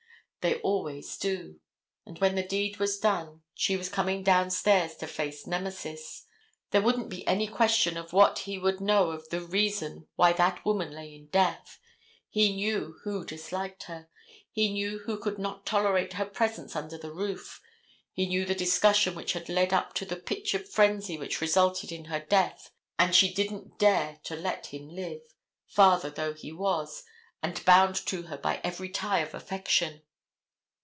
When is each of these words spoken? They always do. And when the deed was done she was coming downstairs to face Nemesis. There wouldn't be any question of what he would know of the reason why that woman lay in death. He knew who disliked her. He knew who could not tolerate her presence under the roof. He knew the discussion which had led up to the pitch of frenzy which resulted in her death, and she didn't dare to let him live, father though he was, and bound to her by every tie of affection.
They 0.43 0.55
always 0.61 1.19
do. 1.19 1.59
And 2.03 2.17
when 2.17 2.33
the 2.33 2.41
deed 2.41 2.77
was 2.77 2.97
done 2.97 3.43
she 3.53 3.77
was 3.77 3.89
coming 3.89 4.23
downstairs 4.23 4.95
to 4.95 5.05
face 5.05 5.45
Nemesis. 5.45 6.25
There 6.71 6.81
wouldn't 6.81 7.09
be 7.09 7.27
any 7.27 7.45
question 7.45 7.95
of 7.95 8.11
what 8.11 8.39
he 8.39 8.57
would 8.57 8.81
know 8.81 9.11
of 9.11 9.29
the 9.29 9.41
reason 9.41 10.07
why 10.15 10.33
that 10.33 10.65
woman 10.65 10.93
lay 10.95 11.13
in 11.13 11.27
death. 11.27 11.77
He 12.27 12.55
knew 12.55 12.97
who 13.03 13.23
disliked 13.23 13.83
her. 13.83 14.09
He 14.51 14.73
knew 14.73 15.03
who 15.05 15.19
could 15.19 15.37
not 15.37 15.63
tolerate 15.67 16.13
her 16.13 16.25
presence 16.25 16.75
under 16.75 16.97
the 16.97 17.13
roof. 17.13 17.61
He 18.11 18.25
knew 18.25 18.43
the 18.43 18.55
discussion 18.55 19.13
which 19.13 19.33
had 19.33 19.47
led 19.47 19.71
up 19.71 19.93
to 19.93 20.05
the 20.05 20.15
pitch 20.15 20.55
of 20.55 20.67
frenzy 20.67 21.19
which 21.19 21.39
resulted 21.39 21.91
in 21.91 22.05
her 22.05 22.19
death, 22.21 22.71
and 22.97 23.13
she 23.13 23.31
didn't 23.31 23.77
dare 23.77 24.19
to 24.23 24.35
let 24.35 24.73
him 24.73 24.89
live, 24.89 25.21
father 25.67 26.09
though 26.09 26.33
he 26.33 26.51
was, 26.51 27.03
and 27.43 27.63
bound 27.63 27.93
to 28.07 28.23
her 28.23 28.39
by 28.39 28.59
every 28.63 28.89
tie 28.89 29.19
of 29.19 29.35
affection. 29.35 30.01